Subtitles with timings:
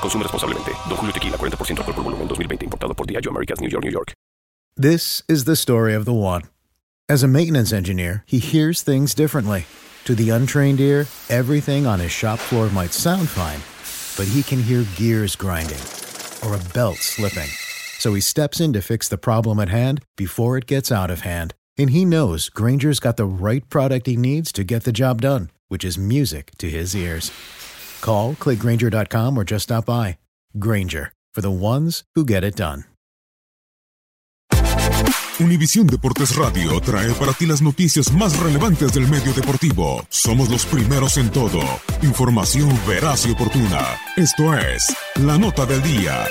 [0.00, 0.22] Consume.
[0.22, 2.66] Don Julio Tequila, 40% alcohol por volumen, 2020.
[2.66, 4.12] Importado por Diageo Americas, New York, New York.
[4.76, 6.42] This is the story of the one.
[7.08, 9.66] As a maintenance engineer, he hears things differently.
[10.04, 13.60] To the untrained ear, everything on his shop floor might sound fine,
[14.16, 15.80] but he can hear gears grinding
[16.44, 17.48] or a belt slipping.
[17.98, 21.22] So he steps in to fix the problem at hand before it gets out of
[21.22, 21.54] hand.
[21.76, 25.50] And he knows Granger's got the right product he needs to get the job done,
[25.68, 27.32] which is music to his ears.
[28.00, 30.18] Call, clickgranger.com, or just stop by.
[30.58, 32.84] Granger, for the ones who get it done.
[35.40, 40.04] Univisión Deportes Radio trae para ti las noticias más relevantes del medio deportivo.
[40.08, 41.60] Somos los primeros en todo.
[42.02, 44.00] Información veraz y oportuna.
[44.16, 44.92] Esto es
[45.22, 46.26] La Nota del Día.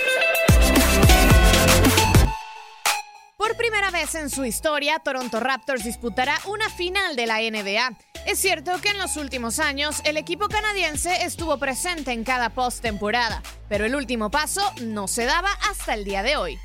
[3.38, 7.97] Por primera vez en su historia, Toronto Raptors disputará una final de la NBA.
[8.27, 13.41] Es cierto que en los últimos años el equipo canadiense estuvo presente en cada postemporada,
[13.69, 16.59] pero el último paso no se daba hasta el día de hoy.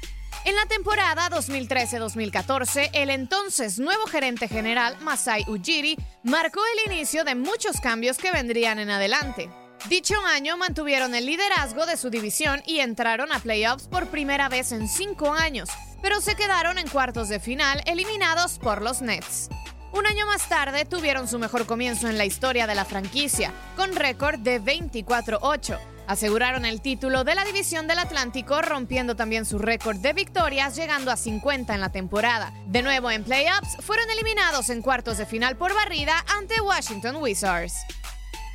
[0.45, 7.37] En la temporada 2013-2014, el entonces nuevo gerente general Masai Ujiri marcó el inicio de
[7.37, 9.49] muchos cambios que vendrían en adelante.
[9.89, 14.73] Dicho año mantuvieron el liderazgo de su división y entraron a playoffs por primera vez
[14.73, 15.69] en cinco años,
[16.03, 19.49] pero se quedaron en cuartos de final eliminados por los Nets.
[19.93, 23.95] Un año más tarde tuvieron su mejor comienzo en la historia de la franquicia, con
[23.95, 25.79] récord de 24-8.
[26.07, 31.11] Aseguraron el título de la División del Atlántico, rompiendo también su récord de victorias, llegando
[31.11, 32.55] a 50 en la temporada.
[32.67, 37.75] De nuevo en playoffs, fueron eliminados en cuartos de final por barrida ante Washington Wizards.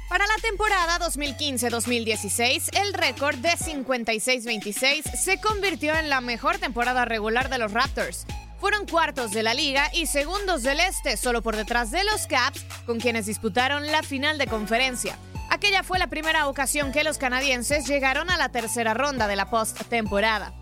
[0.09, 7.50] Para la temporada 2015-2016, el récord de 56-26 se convirtió en la mejor temporada regular
[7.50, 8.25] de los Raptors.
[8.59, 12.66] Fueron cuartos de la liga y segundos del este, solo por detrás de los Caps,
[12.85, 15.18] con quienes disputaron la final de conferencia.
[15.50, 19.50] Aquella fue la primera ocasión que los canadienses llegaron a la tercera ronda de la
[19.50, 20.53] postemporada.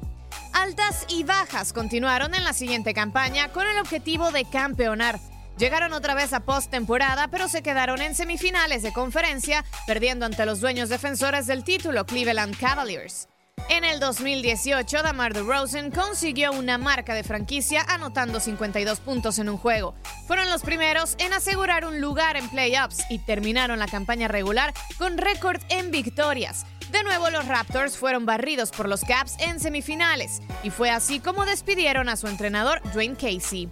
[0.54, 5.20] Altas y bajas continuaron en la siguiente campaña con el objetivo de campeonar.
[5.58, 10.60] Llegaron otra vez a postemporada, pero se quedaron en semifinales de conferencia, perdiendo ante los
[10.60, 13.30] dueños defensores del título, Cleveland Cavaliers.
[13.70, 19.58] En el 2018, Damar DeRozan consiguió una marca de franquicia anotando 52 puntos en un
[19.58, 19.96] juego.
[20.28, 25.18] Fueron los primeros en asegurar un lugar en playoffs y terminaron la campaña regular con
[25.18, 26.66] récord en victorias.
[26.92, 31.46] De nuevo, los Raptors fueron barridos por los Caps en semifinales, y fue así como
[31.46, 33.68] despidieron a su entrenador Dwayne Casey.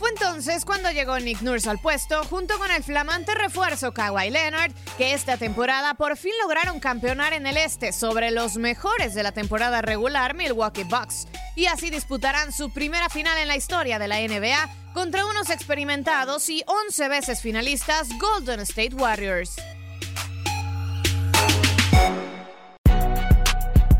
[0.00, 4.72] Fue entonces cuando llegó Nick Nurse al puesto, junto con el flamante refuerzo Kawhi Leonard,
[4.96, 9.32] que esta temporada por fin lograron campeonar en el este sobre los mejores de la
[9.32, 14.20] temporada regular Milwaukee Bucks, y así disputarán su primera final en la historia de la
[14.20, 19.56] NBA contra unos experimentados y 11 veces finalistas Golden State Warriors.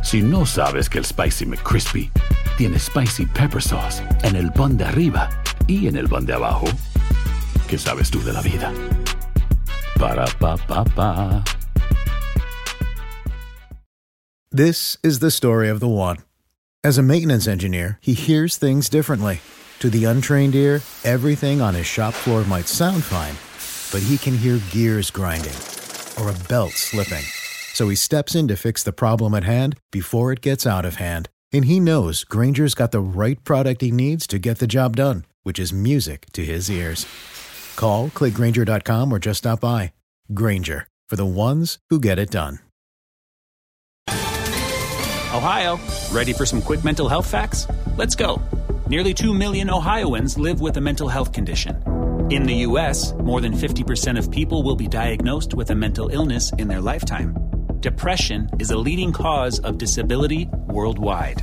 [0.03, 2.11] Si no sabes que el Spicy McCrispy
[2.57, 5.29] tiene Spicy Pepper Sauce en el pan de arriba
[5.71, 6.67] y en el pan de abajo,
[7.69, 8.73] ¿qué sabes tú de la vida?
[9.99, 11.45] Para, pa, pa, pa.
[14.51, 16.17] This is the story of the one.
[16.83, 19.41] As a maintenance engineer, he hears things differently.
[19.79, 23.37] To the untrained ear, everything on his shop floor might sound fine,
[23.93, 25.57] but he can hear gears grinding
[26.19, 27.25] or a belt slipping.
[27.75, 30.97] So he steps in to fix the problem at hand before it gets out of
[30.97, 31.29] hand.
[31.53, 35.25] And he knows Granger's got the right product he needs to get the job done,
[35.43, 37.07] which is music to his ears.
[37.77, 39.93] Call, clickgranger.com, or just stop by.
[40.33, 42.61] Granger, for the ones who get it done.
[45.33, 45.79] Ohio,
[46.11, 47.67] ready for some quick mental health facts?
[47.97, 48.43] Let's go.
[48.89, 51.77] Nearly 2 million Ohioans live with a mental health condition.
[52.31, 56.53] In the U.S., more than 50% of people will be diagnosed with a mental illness
[56.59, 57.37] in their lifetime.
[57.79, 61.43] Depression is a leading cause of disability worldwide.